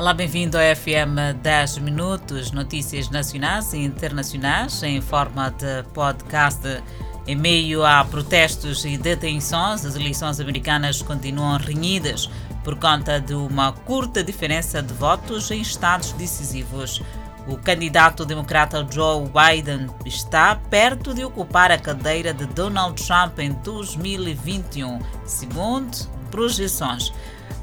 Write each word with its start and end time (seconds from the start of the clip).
Olá, 0.00 0.14
bem-vindo 0.14 0.56
ao 0.56 0.64
FM 0.76 1.42
10 1.42 1.76
Minutos, 1.80 2.52
notícias 2.52 3.10
nacionais 3.10 3.74
e 3.74 3.80
internacionais 3.80 4.82
em 4.82 4.98
forma 4.98 5.50
de 5.50 5.82
podcast. 5.92 6.82
Em 7.26 7.36
meio 7.36 7.84
a 7.84 8.02
protestos 8.02 8.82
e 8.86 8.96
detenções, 8.96 9.84
as 9.84 9.96
eleições 9.96 10.40
americanas 10.40 11.02
continuam 11.02 11.58
renhidas 11.58 12.30
por 12.64 12.76
conta 12.76 13.20
de 13.20 13.34
uma 13.34 13.72
curta 13.72 14.24
diferença 14.24 14.82
de 14.82 14.94
votos 14.94 15.50
em 15.50 15.60
estados 15.60 16.12
decisivos. 16.12 17.02
O 17.46 17.58
candidato 17.58 18.24
democrata 18.24 18.86
Joe 18.90 19.28
Biden 19.28 19.86
está 20.06 20.54
perto 20.54 21.12
de 21.12 21.24
ocupar 21.24 21.70
a 21.70 21.76
cadeira 21.76 22.32
de 22.32 22.46
Donald 22.46 22.94
Trump 23.06 23.38
em 23.38 23.52
2021, 23.52 24.98
segundo 25.26 26.19
projeções. 26.30 27.12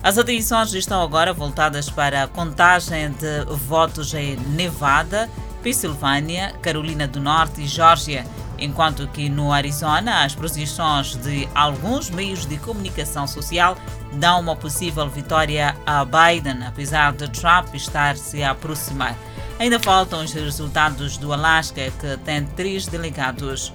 As 0.04 0.18
atenções 0.18 0.74
estão 0.74 1.02
agora 1.02 1.34
voltadas 1.34 1.90
para 1.90 2.24
a 2.24 2.28
contagem 2.28 3.12
de 3.12 3.46
votos 3.68 4.14
em 4.14 4.36
Nevada, 4.36 5.30
Pensilvânia, 5.64 6.54
Carolina 6.62 7.08
do 7.08 7.20
Norte 7.20 7.62
e 7.62 7.68
Geórgia, 7.68 8.26
enquanto 8.60 9.08
que 9.08 9.30
no 9.30 9.52
Arizona 9.52 10.24
as 10.24 10.36
projeções 10.36 11.16
de 11.16 11.48
alguns 11.54 12.10
meios 12.10 12.46
de 12.46 12.58
comunicação 12.58 13.28
social 13.28 13.78
dão 14.14 14.40
uma 14.40 14.56
possível 14.56 15.10
vitória 15.10 15.76
a 15.86 16.06
Biden, 16.06 16.66
apesar 16.66 17.12
de 17.14 17.28
Trump 17.30 17.74
estar 17.74 18.16
se 18.16 18.44
a 18.44 18.52
aproximar. 18.52 19.16
Ainda 19.60 19.80
faltam 19.80 20.24
os 20.24 20.32
resultados 20.32 21.18
do 21.18 21.34
Alasca, 21.34 21.92
que 22.00 22.18
tem 22.24 22.46
três 22.46 22.86
delegados. 22.86 23.74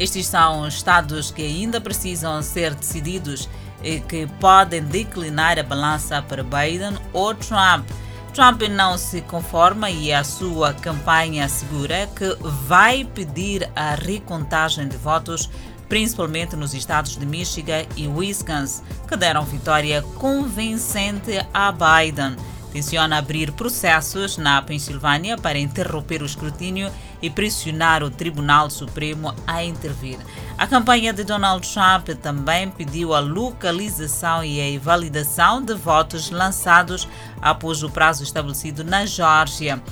Estes 0.00 0.28
são 0.28 0.66
estados 0.66 1.30
que 1.30 1.42
ainda 1.42 1.78
precisam 1.78 2.42
ser 2.42 2.74
decididos 2.74 3.46
e 3.84 4.00
que 4.00 4.26
podem 4.40 4.82
declinar 4.82 5.58
a 5.58 5.62
balança 5.62 6.22
para 6.22 6.42
Biden 6.42 6.96
ou 7.12 7.34
Trump. 7.34 7.86
Trump 8.32 8.62
não 8.62 8.96
se 8.96 9.20
conforma 9.20 9.90
e 9.90 10.10
a 10.10 10.24
sua 10.24 10.72
campanha 10.72 11.44
assegura 11.44 12.08
que 12.16 12.34
vai 12.66 13.04
pedir 13.04 13.70
a 13.76 13.94
recontagem 13.94 14.88
de 14.88 14.96
votos, 14.96 15.50
principalmente 15.86 16.56
nos 16.56 16.72
estados 16.72 17.18
de 17.18 17.26
Michigan 17.26 17.84
e 17.94 18.08
Wisconsin, 18.08 18.82
que 19.06 19.16
deram 19.18 19.44
vitória 19.44 20.00
convincente 20.16 21.46
a 21.52 21.70
Biden 21.72 22.36
tenciona 22.72 23.18
abrir 23.18 23.52
processos 23.52 24.36
na 24.36 24.62
Pensilvânia 24.62 25.36
para 25.36 25.58
interromper 25.58 26.22
o 26.22 26.26
escrutínio 26.26 26.90
e 27.20 27.28
pressionar 27.28 28.02
o 28.02 28.10
Tribunal 28.10 28.70
Supremo 28.70 29.34
a 29.46 29.62
intervir. 29.64 30.18
A 30.56 30.66
campanha 30.66 31.12
de 31.12 31.24
Donald 31.24 31.66
Trump 31.68 32.08
também 32.20 32.70
pediu 32.70 33.14
a 33.14 33.20
localização 33.20 34.44
e 34.44 34.76
a 34.76 34.80
validação 34.80 35.62
de 35.62 35.74
votos 35.74 36.30
lançados 36.30 37.08
após 37.40 37.82
o 37.82 37.90
prazo 37.90 38.22
estabelecido 38.22 38.84
na 38.84 39.04
Geórgia. 39.04 39.82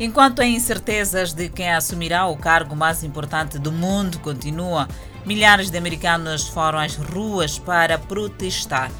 Enquanto 0.00 0.40
a 0.40 0.46
incertezas 0.46 1.32
de 1.32 1.48
quem 1.48 1.72
assumirá 1.72 2.26
o 2.26 2.36
cargo 2.36 2.74
mais 2.74 3.04
importante 3.04 3.58
do 3.58 3.70
mundo 3.70 4.18
continua, 4.18 4.88
milhares 5.24 5.70
de 5.70 5.78
americanos 5.78 6.48
foram 6.48 6.78
às 6.78 6.96
ruas 6.96 7.58
para 7.58 7.98
protestar. 7.98 8.90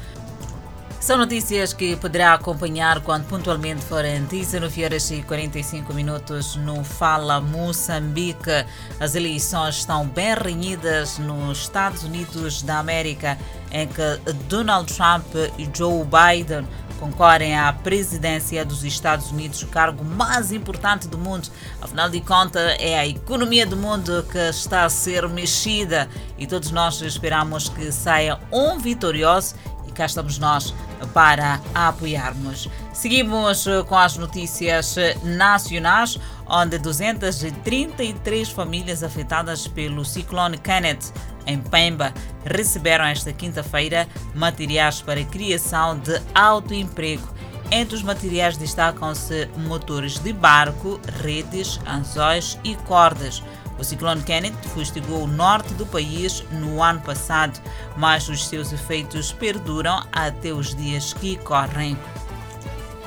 São 1.03 1.17
notícias 1.17 1.73
que 1.73 1.97
poderá 1.97 2.33
acompanhar 2.33 3.01
quando 3.01 3.25
pontualmente 3.25 3.81
forem 3.81 4.23
19 4.23 4.85
horas 4.85 5.11
e 5.11 5.21
45 5.21 5.93
minutos 5.93 6.55
no 6.55 6.81
Fala 6.81 7.41
Moçambique. 7.41 8.65
As 9.01 9.13
eleições 9.13 9.79
estão 9.79 10.07
bem 10.07 10.33
renhidas 10.33 11.17
nos 11.17 11.63
Estados 11.63 12.05
Unidos 12.05 12.61
da 12.61 12.79
América, 12.79 13.37
em 13.69 13.85
que 13.85 14.31
Donald 14.47 14.93
Trump 14.93 15.27
e 15.57 15.69
Joe 15.77 16.05
Biden 16.05 16.65
concorrem 17.01 17.59
à 17.59 17.73
presidência 17.73 18.63
dos 18.63 18.85
Estados 18.85 19.29
Unidos, 19.29 19.61
o 19.61 19.67
cargo 19.67 20.05
mais 20.05 20.53
importante 20.53 21.05
do 21.09 21.17
mundo. 21.17 21.49
Afinal 21.81 22.09
de 22.09 22.21
contas, 22.21 22.77
é 22.79 22.97
a 22.97 23.05
economia 23.05 23.65
do 23.65 23.75
mundo 23.75 24.25
que 24.31 24.37
está 24.37 24.85
a 24.85 24.89
ser 24.89 25.27
mexida 25.27 26.07
e 26.37 26.47
todos 26.47 26.71
nós 26.71 27.01
esperamos 27.01 27.67
que 27.67 27.91
saia 27.91 28.39
um 28.49 28.79
vitorioso 28.79 29.53
cá 29.93 30.05
estamos 30.05 30.37
nós 30.37 30.73
para 31.13 31.59
apoiarmos. 31.73 32.69
Seguimos 32.93 33.67
eh, 33.67 33.83
com 33.83 33.97
as 33.97 34.17
notícias 34.17 34.97
eh, 34.97 35.15
nacionais, 35.23 36.19
onde 36.47 36.77
233 36.77 38.49
famílias 38.49 39.03
afetadas 39.03 39.67
pelo 39.67 40.03
ciclone 40.03 40.57
Kenneth 40.57 41.13
em 41.45 41.59
Pemba 41.59 42.13
receberam 42.45 43.05
esta 43.05 43.33
quinta-feira 43.33 44.07
materiais 44.33 45.01
para 45.01 45.23
criação 45.23 45.97
de 45.97 46.21
autoemprego. 46.33 47.27
Entre 47.71 47.95
os 47.95 48.03
materiais 48.03 48.55
destacam-se 48.55 49.49
motores 49.57 50.19
de 50.19 50.31
barco, 50.31 50.99
redes, 51.21 51.79
anzóis 51.87 52.59
e 52.63 52.75
cordas. 52.75 53.41
O 53.77 53.83
ciclone 53.83 54.21
Kenneth 54.23 54.55
fustigou 54.73 55.23
o 55.23 55.27
norte 55.27 55.73
do 55.73 55.85
país 55.85 56.43
no 56.51 56.81
ano 56.81 57.01
passado, 57.01 57.59
mas 57.97 58.29
os 58.29 58.47
seus 58.47 58.71
efeitos 58.71 59.31
perduram 59.31 60.03
até 60.11 60.53
os 60.53 60.75
dias 60.75 61.13
que 61.13 61.37
correm. 61.37 61.97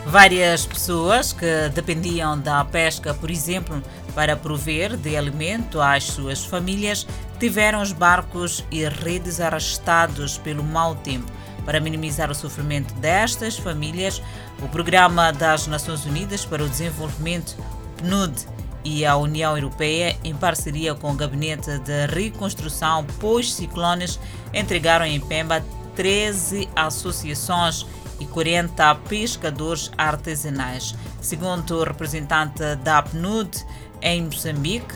Várias 0.07 0.65
pessoas 0.65 1.33
que 1.33 1.69
dependiam 1.75 2.39
da 2.39 2.65
pesca, 2.65 3.13
por 3.13 3.31
exemplo, 3.31 3.83
para 4.15 4.37
prover 4.37 4.97
de 4.97 5.17
alimento 5.17 5.81
às 5.81 6.05
suas 6.05 6.45
famílias, 6.45 7.07
tiveram 7.41 7.83
os 7.83 7.93
barcos 7.93 8.65
e 8.71 8.89
redes 8.89 9.41
arrastados 9.41 10.39
pelo 10.39 10.63
mau 10.63 10.95
tempo. 10.95 11.31
Para 11.65 11.81
minimizar 11.81 12.31
o 12.31 12.35
sofrimento 12.35 12.95
destas 12.95 13.59
famílias, 13.59 14.23
o 14.63 14.69
Programa 14.69 15.33
das 15.33 15.67
Nações 15.67 16.07
Unidas 16.07 16.45
para 16.45 16.63
o 16.63 16.69
Desenvolvimento, 16.69 17.57
PNUD, 17.97 18.47
e 18.87 19.05
a 19.05 19.17
União 19.17 19.57
Europeia, 19.57 20.17
em 20.23 20.33
parceria 20.33 20.95
com 20.95 21.11
o 21.11 21.17
Gabinete 21.17 21.77
de 21.81 22.07
Reconstrução 22.07 23.05
pós-ciclones, 23.19 24.21
entregaram 24.55 25.05
em 25.05 25.19
Pemba 25.19 25.61
13 25.97 26.69
associações 26.77 27.85
e 28.21 28.25
40 28.27 28.95
pescadores 29.09 29.91
artesanais. 29.99 30.95
Segundo 31.21 31.79
o 31.79 31.83
representante 31.83 32.77
da 32.77 33.03
PNUD 33.03 33.67
em 34.01 34.23
Moçambique, 34.23 34.95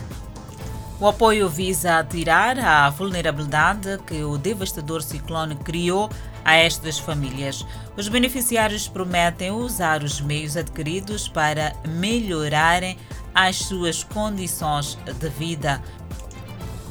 o 0.97 1.07
apoio 1.07 1.49
visa 1.49 2.01
tirar 2.05 2.57
a 2.59 2.89
vulnerabilidade 2.89 3.99
que 4.07 4.23
o 4.23 4.37
devastador 4.37 5.01
ciclone 5.01 5.55
criou 5.55 6.09
a 6.45 6.55
estas 6.55 6.97
famílias. 6.97 7.65
Os 7.97 8.07
beneficiários 8.07 8.87
prometem 8.87 9.51
usar 9.51 10.01
os 10.01 10.21
meios 10.21 10.55
adquiridos 10.55 11.27
para 11.27 11.73
melhorarem 11.85 12.97
as 13.33 13.57
suas 13.57 14.03
condições 14.03 14.97
de 15.19 15.29
vida. 15.29 15.81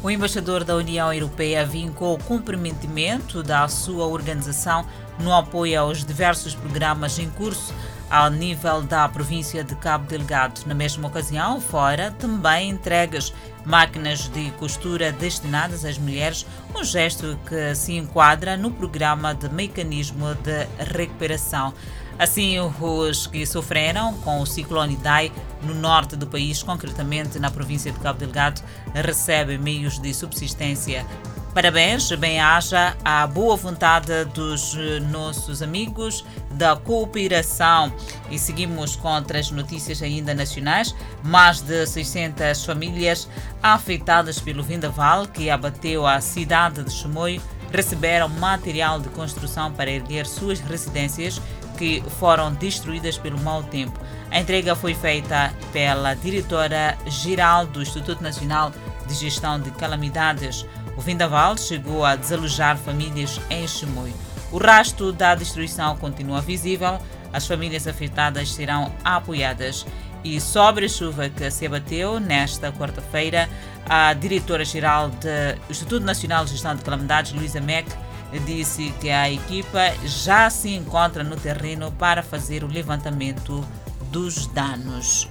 O 0.03 0.11
embaixador 0.11 0.65
da 0.65 0.77
União 0.77 1.13
Europeia 1.13 1.67
vincou 1.67 2.15
o 2.15 2.25
comprometimento 2.25 3.43
da 3.43 3.69
sua 3.69 4.07
organização 4.07 4.87
no 5.19 5.33
apoio 5.33 5.81
aos 5.81 6.05
diversos 6.05 6.55
programas 6.55 7.19
em 7.19 7.29
curso 7.31 7.75
ao 8.11 8.29
nível 8.29 8.83
da 8.83 9.09
província 9.09 9.63
de 9.63 9.77
Cabo 9.77 10.07
Delgado. 10.07 10.63
Na 10.67 10.75
mesma 10.75 11.07
ocasião, 11.07 11.61
fora 11.61 12.11
também 12.19 12.71
entregas 12.71 13.33
máquinas 13.65 14.29
de 14.29 14.51
costura 14.53 15.13
destinadas 15.13 15.85
às 15.85 15.97
mulheres, 15.97 16.45
um 16.75 16.83
gesto 16.83 17.39
que 17.47 17.75
se 17.75 17.93
enquadra 17.97 18.57
no 18.57 18.71
programa 18.71 19.33
de 19.33 19.49
mecanismo 19.49 20.35
de 20.35 20.67
recuperação. 20.93 21.73
Assim, 22.21 22.59
os 22.61 23.27
que 23.27 23.47
sofreram 23.47 24.13
com 24.19 24.43
o 24.43 24.47
ciclone 24.47 24.95
Dai 24.95 25.33
no 25.63 25.75
norte 25.75 26.17
do 26.17 26.27
país, 26.27 26.63
concretamente 26.63 27.39
na 27.39 27.51
província 27.51 27.91
de 27.91 27.99
Cabo 27.99 28.19
Delgado, 28.19 28.61
recebem 28.93 29.57
meios 29.57 29.99
de 29.99 30.13
subsistência 30.13 31.07
Parabéns, 31.55 32.13
bem-haja 32.13 32.97
à 33.05 33.27
boa 33.27 33.57
vontade 33.57 34.25
dos 34.27 34.77
nossos 35.11 35.63
amigos 35.63 36.25
da 36.53 36.77
cooperação. 36.77 37.93
E 38.31 38.39
seguimos 38.39 38.95
com 38.95 39.09
outras 39.09 39.51
notícias 39.51 40.01
ainda 40.01 40.33
nacionais. 40.33 40.95
Mais 41.25 41.61
de 41.61 41.85
600 41.87 42.65
famílias 42.65 43.29
afetadas 43.61 44.39
pelo 44.39 44.63
vendaval 44.63 45.27
que 45.27 45.51
abateu 45.51 46.07
a 46.07 46.21
cidade 46.21 46.85
de 46.85 46.93
Chimoio 46.93 47.43
receberam 47.73 48.29
material 48.29 49.01
de 49.01 49.09
construção 49.09 49.73
para 49.73 49.91
erguer 49.91 50.27
suas 50.27 50.61
residências 50.61 51.41
que 51.81 52.05
foram 52.19 52.53
destruídas 52.53 53.17
pelo 53.17 53.41
mau 53.41 53.63
tempo. 53.63 53.99
A 54.31 54.39
entrega 54.39 54.77
foi 54.77 54.93
feita 54.93 55.51
pela 55.73 56.13
diretora-geral 56.13 57.65
do 57.65 57.81
Instituto 57.81 58.23
Nacional 58.23 58.71
de 59.07 59.15
Gestão 59.15 59.59
de 59.59 59.71
Calamidades. 59.71 60.67
O 60.95 61.01
vendaval 61.01 61.57
chegou 61.57 62.05
a 62.05 62.17
desalojar 62.17 62.77
famílias 62.77 63.41
em 63.49 63.67
Chimoio. 63.67 64.13
O 64.53 64.59
rastro 64.59 65.11
da 65.11 65.35
destruição 65.35 65.97
continua 65.97 66.43
visível, 66.43 66.99
as 67.33 67.47
famílias 67.47 67.87
afetadas 67.87 68.53
serão 68.53 68.93
apoiadas. 69.03 69.87
E 70.23 70.39
sobre 70.39 70.85
a 70.85 70.89
chuva 70.89 71.31
que 71.31 71.51
se 71.51 71.65
abateu 71.65 72.21
nesta 72.21 72.71
quarta-feira, 72.71 73.49
a 73.89 74.13
diretora-geral 74.13 75.09
do 75.09 75.71
Instituto 75.71 76.05
Nacional 76.05 76.45
de 76.45 76.51
Gestão 76.51 76.77
de 76.77 76.83
Calamidades, 76.83 77.33
Luísa 77.33 77.59
Meck, 77.59 77.91
disse 78.39 78.95
que 79.01 79.11
a 79.11 79.31
equipa 79.31 79.93
já 80.05 80.49
se 80.49 80.71
encontra 80.71 81.25
no 81.25 81.37
terreno 81.37 81.91
para 81.93 82.23
fazer 82.23 82.63
o 82.63 82.69
levantamento 82.69 83.67
dos 84.11 84.47
danos. 84.47 85.29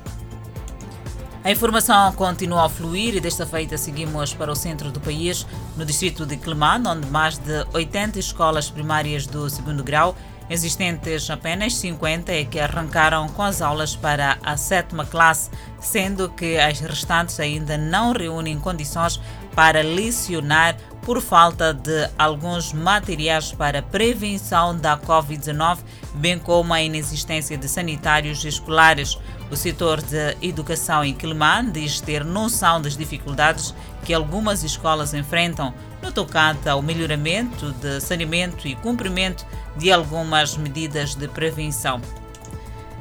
A 1.41 1.51
informação 1.51 2.11
continua 2.13 2.65
a 2.65 2.69
fluir 2.69 3.15
e 3.15 3.21
desta 3.21 3.45
feita 3.45 3.77
seguimos 3.77 4.33
para 4.33 4.51
o 4.51 4.55
centro 4.55 4.91
do 4.91 4.99
país, 4.99 5.47
no 5.77 5.85
distrito 5.85 6.25
de 6.25 6.35
Quelimane, 6.35 6.85
onde 6.85 7.07
mais 7.07 7.37
de 7.37 7.65
80 7.73 8.19
escolas 8.19 8.69
primárias 8.69 9.25
do 9.25 9.49
segundo 9.49 9.81
grau, 9.81 10.17
existentes 10.49 11.29
apenas 11.29 11.75
50 11.75 12.31
é 12.33 12.43
que 12.43 12.59
arrancaram 12.59 13.29
com 13.29 13.41
as 13.41 13.61
aulas 13.61 13.95
para 13.95 14.37
a 14.43 14.57
sétima 14.57 15.05
classe, 15.05 15.49
sendo 15.79 16.27
que 16.27 16.57
as 16.57 16.81
restantes 16.81 17.39
ainda 17.39 17.77
não 17.77 18.11
reúnem 18.11 18.59
condições 18.59 19.21
para 19.55 19.81
lecionar 19.81 20.75
por 21.09 21.21
falta 21.21 21.73
de 21.73 22.07
alguns 22.19 22.71
materiais 22.71 23.51
para 23.51 23.81
prevenção 23.81 24.77
da 24.77 24.95
Covid-19, 24.95 25.79
bem 26.13 26.37
como 26.37 26.71
a 26.71 26.83
inexistência 26.83 27.57
de 27.57 27.67
sanitários 27.67 28.45
escolares. 28.45 29.17
O 29.49 29.55
setor 29.55 30.03
de 30.03 30.37
educação 30.39 31.03
em 31.03 31.15
Quelimane 31.15 31.71
diz 31.71 31.99
ter 31.99 32.23
noção 32.23 32.79
das 32.79 32.95
dificuldades 32.95 33.73
que 34.05 34.13
algumas 34.13 34.63
escolas 34.63 35.15
enfrentam 35.15 35.73
no 35.99 36.11
tocante 36.11 36.69
ao 36.69 36.79
melhoramento 36.79 37.71
de 37.71 37.99
saneamento 38.01 38.67
e 38.67 38.75
cumprimento 38.75 39.47
de 39.77 39.91
algumas 39.91 40.55
medidas 40.57 41.15
de 41.15 41.27
prevenção. 41.27 41.99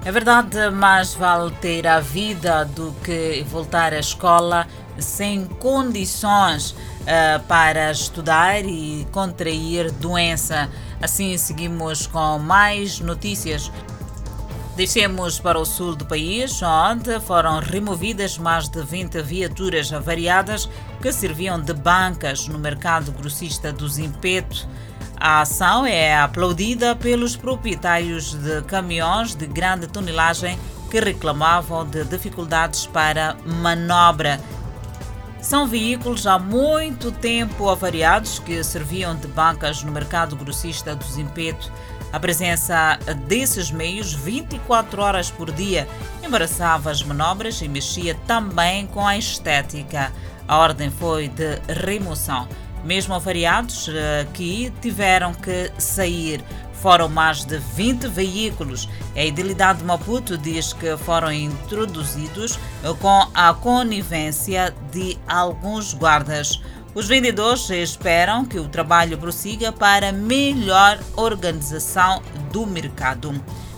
É 0.05 0.13
verdade, 0.13 0.71
mais 0.71 1.13
vale 1.13 1.51
ter 1.61 1.87
a 1.87 2.01
vida 2.01 2.65
do 2.65 2.93
que 3.05 3.45
voltar 3.49 3.93
à 3.93 3.99
escola 3.99 4.67
sem 4.99 5.45
condições 5.45 6.71
uh, 6.71 7.41
para 7.47 7.91
estudar 7.91 8.65
e 8.65 9.07
contrair 9.11 9.91
doença. 9.93 10.69
Assim, 11.03 11.37
seguimos 11.37 12.07
com 12.07 12.39
mais 12.39 13.01
notícias. 13.01 13.71
Descemos 14.77 15.41
para 15.41 15.59
o 15.59 15.65
sul 15.65 15.97
do 15.97 16.07
país, 16.07 16.63
onde 16.63 17.19
foram 17.21 17.59
removidas 17.59 18.39
mais 18.39 18.69
de 18.69 18.81
20 18.81 19.21
viaturas 19.23 19.93
avariadas 19.93 20.69
que 21.03 21.13
serviam 21.13 21.61
de 21.61 21.75
bancas 21.75 22.47
no 22.47 22.59
mercado 22.61 23.11
grossista 23.11 23.73
do 23.73 23.89
Zimpeto. 23.89 24.69
A 25.21 25.41
ação 25.41 25.85
é 25.85 26.17
aplaudida 26.17 26.95
pelos 26.95 27.35
proprietários 27.35 28.35
de 28.35 28.63
caminhões 28.63 29.35
de 29.35 29.49
grande 29.49 29.89
tonelagem 29.89 30.57
que 30.89 31.01
reclamavam 31.01 31.85
de 31.85 32.05
dificuldades 32.05 32.87
para 32.87 33.37
manobra. 33.45 34.41
São 35.41 35.67
veículos 35.67 36.25
há 36.25 36.39
muito 36.39 37.11
tempo 37.11 37.69
avariados 37.69 38.39
que 38.39 38.63
serviam 38.63 39.17
de 39.17 39.27
bancas 39.27 39.83
no 39.83 39.91
mercado 39.91 40.37
grossista 40.37 40.95
do 40.95 41.05
Zimpeto. 41.05 41.69
A 42.13 42.21
presença 42.21 42.97
desses 43.27 43.73
meios 43.73 44.13
24 44.15 45.03
horas 45.03 45.33
por 45.33 45.51
dia 45.51 45.89
embaraçava 46.25 46.93
as 46.93 47.03
manobras 47.03 47.61
e 47.61 47.69
mexia 47.69 48.15
também 48.25 48.87
com 48.87 49.05
a 49.05 49.19
estética. 49.19 50.13
A 50.47 50.59
ordem 50.59 50.91
foi 50.93 51.27
de 51.27 51.59
remoção. 51.73 52.47
Mesmo 52.85 53.15
avariados 53.15 53.89
eh, 53.89 54.27
que 54.33 54.73
tiveram 54.81 55.35
que 55.35 55.71
sair. 55.79 56.43
Foram 56.75 57.09
mais 57.09 57.45
de 57.45 57.59
20 57.59 58.07
veículos. 58.07 58.89
A 59.17 59.25
Idilidade 59.25 59.81
de 59.81 59.85
Maputo 59.85 60.39
diz 60.39 60.73
que 60.73 60.97
foram 60.97 61.33
introduzidos 61.33 62.57
com 63.01 63.27
a 63.35 63.53
conivência 63.53 64.73
de 64.93 65.19
alguns 65.27 65.93
guardas. 65.93 66.61
Os 66.95 67.07
vendedores 67.07 67.69
esperam 67.71 68.45
que 68.45 68.59
o 68.59 68.69
trabalho 68.69 69.19
prossiga 69.19 69.71
para 69.71 70.11
melhor 70.13 70.99
organização 71.17 72.23
do 72.51 72.67
mercado. 72.67 73.35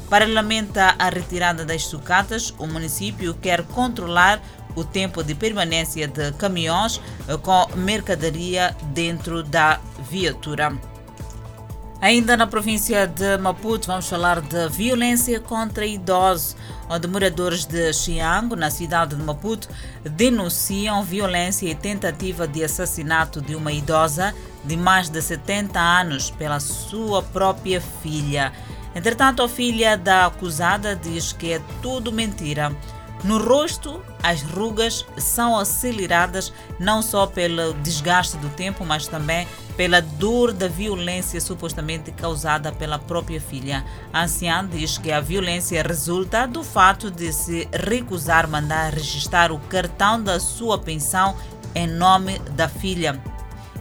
Paralelamente 0.09 0.79
à 0.79 1.09
retirada 1.09 1.65
das 1.65 1.85
sucatas, 1.85 2.53
o 2.59 2.67
município 2.67 3.35
quer 3.35 3.63
controlar 3.63 4.43
o 4.75 4.85
tempo 4.85 5.23
de 5.23 5.35
permanência 5.35 6.07
de 6.07 6.33
caminhões 6.33 7.01
com 7.43 7.67
mercadoria 7.77 8.77
dentro 8.93 9.43
da 9.43 9.81
viatura. 10.11 10.73
Ainda 12.01 12.35
na 12.35 12.47
província 12.47 13.07
de 13.07 13.37
Maputo, 13.37 13.89
vamos 13.89 14.09
falar 14.09 14.41
de 14.41 14.69
violência 14.71 15.39
contra 15.39 15.85
idosos, 15.85 16.57
onde 16.89 17.07
moradores 17.07 17.67
de 17.67 17.93
Chiango, 17.93 18.57
na 18.57 18.71
cidade 18.71 19.15
de 19.15 19.23
Maputo, 19.23 19.69
denunciam 20.03 21.03
violência 21.03 21.69
e 21.69 21.75
tentativa 21.75 22.49
de 22.49 22.65
assassinato 22.65 23.43
de 23.43 23.55
uma 23.55 23.71
idosa 23.71 24.35
de 24.65 24.79
mais 24.79 25.11
de 25.11 25.21
70 25.21 25.79
anos 25.79 26.31
pela 26.31 26.59
sua 26.59 27.23
própria 27.23 27.83
filha. 28.03 28.51
Entretanto, 28.95 29.43
a 29.43 29.49
filha 29.49 29.95
da 29.99 30.25
acusada 30.25 30.97
diz 30.97 31.35
que 31.35 31.53
é 31.53 31.61
tudo 31.83 32.11
mentira. 32.11 32.75
No 33.23 33.37
rosto, 33.39 34.03
as 34.23 34.43
rugas 34.43 35.05
são 35.19 35.59
aceleradas 35.59 36.53
não 36.79 37.03
só 37.03 37.27
pelo 37.27 37.75
desgaste 37.75 38.39
do 38.39 38.49
tempo, 38.49 38.85
mas 38.85 39.07
também 39.07 39.47
pela 39.77 40.01
dor 40.01 40.53
da 40.53 40.69
violência 40.69 41.41
supostamente 41.41 42.11
causada 42.13 42.73
pela 42.73 42.99
própria 42.99 43.41
filha. 43.41 43.85
A 44.13 44.25
anciã 44.25 44.67
diz 44.67 44.97
que 44.97 45.13
a 45.13 45.21
violência 45.21 45.83
resulta 45.83 46.47
do 46.47 46.65
fato 46.65 47.11
de 47.11 47.31
se 47.33 47.69
recusar 47.73 48.49
mandar 48.49 48.95
registrar 48.95 49.53
o 49.53 49.59
cartão 49.59 50.23
da 50.23 50.41
sua 50.41 50.79
pensão 50.79 51.37
em 51.75 51.87
nome 51.87 52.39
da 52.51 52.69
filha. 52.69 53.21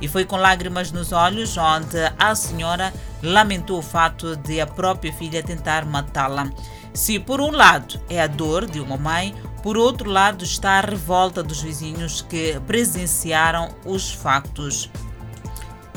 E 0.01 0.07
foi 0.07 0.25
com 0.25 0.37
lágrimas 0.37 0.91
nos 0.91 1.11
olhos 1.11 1.57
onde 1.57 1.97
a 2.17 2.35
senhora 2.35 2.93
lamentou 3.21 3.79
o 3.79 3.81
fato 3.81 4.35
de 4.35 4.61
a 4.61 4.67
própria 4.67 5.11
filha 5.11 5.43
tentar 5.43 5.85
matá-la. 5.85 6.49
Se 6.93 7.19
por 7.19 7.39
um 7.39 7.51
lado 7.51 7.99
é 8.09 8.21
a 8.21 8.27
dor 8.27 8.65
de 8.65 8.79
uma 8.79 8.97
mãe, 8.97 9.35
por 9.61 9.77
outro 9.77 10.09
lado 10.09 10.43
está 10.43 10.79
a 10.79 10.81
revolta 10.81 11.43
dos 11.43 11.61
vizinhos 11.61 12.21
que 12.21 12.59
presenciaram 12.65 13.69
os 13.85 14.11
factos. 14.11 14.89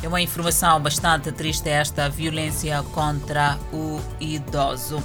É 0.02 0.08
uma 0.08 0.20
informação 0.20 0.80
bastante 0.80 1.30
triste 1.30 1.68
esta 1.68 2.08
violência 2.08 2.82
contra 2.92 3.58
o 3.72 4.00
idoso. 4.20 5.02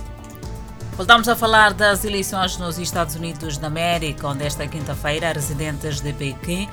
Voltamos 0.96 1.30
a 1.30 1.36
falar 1.36 1.76
das 1.76 2.04
eleições 2.04 2.58
nos 2.58 2.80
Estados 2.80 3.14
Unidos 3.14 3.60
da 3.60 3.68
América, 3.68 4.28
onde 4.28 4.44
esta 4.44 4.68
quinta-feira 4.68 5.32
residentes 5.32 6.02
de 6.02 6.12
Pequim 6.12 6.68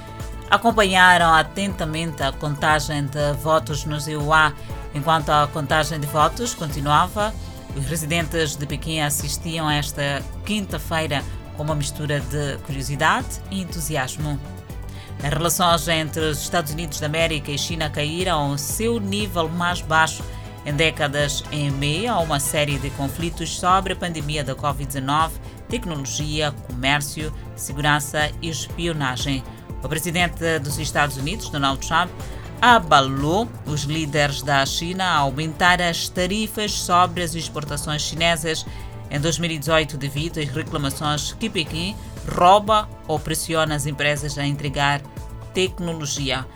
acompanharam 0.51 1.35
atentamente 1.35 2.23
a 2.23 2.33
contagem 2.33 3.05
de 3.05 3.33
votos 3.35 3.85
nos 3.85 4.09
EUA. 4.09 4.55
Enquanto 4.95 5.29
a 5.29 5.47
contagem 5.47 6.01
de 6.01 6.07
votos 6.07 6.55
continuava, 6.55 7.35
os 7.77 7.85
residentes 7.87 8.57
de 8.57 8.67
Pequim 8.67 9.01
assistiam 9.01 9.71
esta 9.71 10.23
quinta-feira 10.45 11.23
com 11.57 11.63
uma 11.63 11.75
mistura 11.75 12.21
de 12.21 12.59
curiosidade 12.67 13.41
e 13.51 13.63
entusiasmo. 13.63 14.39
As 15.23 15.33
relações 15.33 15.89
entre 15.89 16.21
os 16.21 16.43
Estados 16.43 16.73
Unidos 16.73 17.01
da 17.01 17.07
América 17.07 17.51
e 17.51 17.59
China 17.59 17.89
caíram 17.89 18.53
ao 18.53 18.59
seu 18.59 18.99
nível 18.99 19.49
mais 19.49 19.81
baixo 19.81 20.23
em 20.67 20.73
décadas 20.73 21.45
em 21.53 21.71
meio 21.71 22.13
a 22.13 22.21
uma 22.21 22.41
série 22.41 22.79
de 22.79 22.91
conflitos 22.91 23.57
sobre 23.57 23.93
a 23.93 23.97
pandemia 23.97 24.43
da 24.43 24.55
Covid-19, 24.55 25.31
tecnologia, 25.69 26.53
comércio, 26.67 27.33
segurança 27.55 28.31
e 28.41 28.49
espionagem. 28.49 29.43
O 29.83 29.89
presidente 29.89 30.59
dos 30.61 30.79
Estados 30.79 31.17
Unidos, 31.19 31.51
Donald 31.51 31.87
Trump, 31.87 32.11
abalou 32.61 33.49
os 33.67 33.83
líderes 33.83 34.43
da 34.43 34.65
China 34.65 35.05
a 35.05 35.19
aumentar 35.19 35.81
as 35.83 36.09
tarifas 36.09 36.73
sobre 36.73 37.23
as 37.23 37.35
exportações 37.35 38.03
chinesas 38.03 38.65
em 39.11 39.21
2018 39.21 39.97
devido 39.97 40.39
às 40.39 40.49
reclamações 40.49 41.33
que 41.33 41.51
Pequim 41.51 41.95
rouba 42.29 42.89
ou 43.07 43.19
pressiona 43.19 43.75
as 43.75 43.87
empresas 43.87 44.39
a 44.39 44.47
entregar 44.47 45.01
tecnologia. 45.53 46.47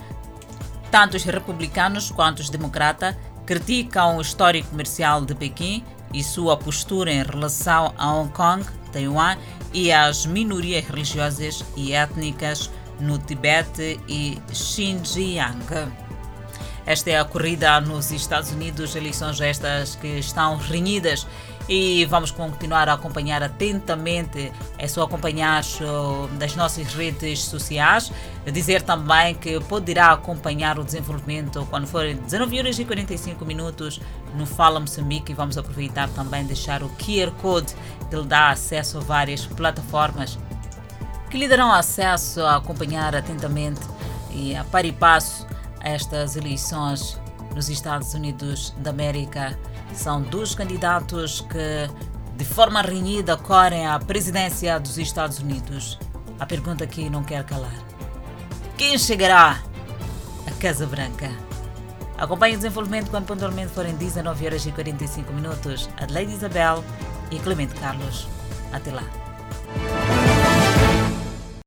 Tanto 0.91 1.17
os 1.17 1.25
republicanos 1.25 2.11
quanto 2.11 2.41
os 2.41 2.49
democratas 2.49 3.15
criticam 3.45 4.17
o 4.17 4.21
histórico 4.21 4.71
comercial 4.71 5.25
de 5.25 5.35
Pequim 5.35 5.85
e 6.13 6.25
sua 6.25 6.57
postura 6.57 7.13
em 7.13 7.23
relação 7.23 7.93
a 7.97 8.13
Hong 8.13 8.33
Kong, 8.33 8.65
Taiwan 8.93 9.37
e 9.73 9.93
às 9.93 10.25
minorias 10.25 10.85
religiosas 10.87 11.65
e 11.77 11.93
étnicas 11.93 12.71
no 13.01 13.19
Tibete 13.19 14.01
e 14.09 14.39
Xinjiang. 14.53 15.93
Esta 16.89 17.11
é 17.11 17.21
a 17.21 17.25
corrida 17.25 17.81
nos 17.83 18.11
Estados 18.11 18.51
Unidos, 18.51 18.97
eleições 18.97 19.39
estas 19.43 19.95
que 19.95 20.19
estão 20.19 20.57
renhidas 20.57 21.27
e 21.69 22.07
vamos 22.07 22.31
continuar 22.31 22.89
a 22.89 22.95
acompanhar 22.95 23.43
atentamente. 23.43 24.51
É 24.79 24.89
só 24.89 25.03
acompanhar 25.03 25.63
das 26.39 26.57
nossas 26.57 26.95
redes 26.95 27.45
sociais. 27.45 28.11
Dizer 28.51 28.81
também 28.81 29.35
que 29.35 29.61
poderá 29.61 30.13
acompanhar 30.13 30.79
o 30.79 30.85
desenvolvimento 30.85 31.67
quando 31.69 31.87
for 31.87 32.07
19 32.15 32.59
horas 32.59 32.79
e 32.79 32.87
45 32.87 33.45
minutos 33.45 34.01
no 34.35 34.47
Fala 34.47 34.81
Moçambique 34.81 35.33
e 35.33 35.35
vamos 35.35 35.59
aproveitar 35.59 36.09
também 36.09 36.47
deixar 36.47 36.83
o 36.83 36.89
QR 36.91 37.31
Code 37.43 37.75
que 38.09 38.17
lhe 38.17 38.25
dá 38.25 38.49
acesso 38.49 38.97
a 38.97 39.01
várias 39.03 39.45
plataformas 39.45 40.39
que 41.29 41.37
lhe 41.37 41.49
darão 41.49 41.73
acesso 41.73 42.41
a 42.43 42.57
acompanhar 42.57 43.15
atentamente 43.15 43.81
e 44.31 44.57
a 44.57 44.65
par 44.65 44.85
e 44.85 44.93
passo 44.93 45.47
estas 45.81 46.37
eleições 46.37 47.21
nos 47.55 47.69
Estados 47.69 48.15
Unidos 48.15 48.75
da 48.79 48.91
América. 48.91 49.59
São 49.93 50.23
dos 50.23 50.55
candidatos 50.55 51.41
que, 51.43 51.91
de 52.37 52.45
forma 52.45 52.83
renhida, 52.83 53.37
correm 53.37 53.87
à 53.87 53.99
presidência 53.99 54.79
dos 54.79 54.99
Estados 54.99 55.39
Unidos. 55.39 55.99
A 56.39 56.47
pergunta 56.47 56.87
que 56.87 57.11
não 57.11 57.25
quer 57.25 57.45
calar: 57.45 57.75
quem 58.77 58.99
chegará 58.99 59.61
à 60.47 60.51
Casa 60.61 60.87
Branca? 60.87 61.31
Acompanhe 62.17 62.55
o 62.55 62.59
desenvolvimento 62.59 63.11
quando 63.11 63.27
pontualmente 63.27 63.73
forem 63.73 63.95
19 63.95 64.47
horas 64.47 64.67
e 64.67 64.73
45 64.73 65.33
minutos. 65.33 65.89
Adelaide 65.97 66.33
Isabel 66.33 66.83
e 67.31 67.39
Clemente 67.39 67.75
Carlos. 67.75 68.27
Até 68.73 68.91
lá. 68.91 69.28